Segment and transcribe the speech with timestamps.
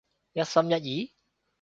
[0.33, 1.13] 一心一意？